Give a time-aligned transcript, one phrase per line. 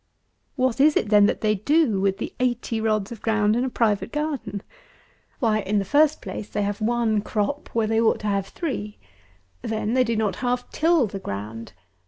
[0.55, 3.69] What is it, then, that they do with the eighty rods of ground in a
[3.69, 4.63] private garden?
[5.37, 8.97] Why, in the first place, they have one crop where they ought to have three.
[9.61, 11.73] Then they do not half till the ground.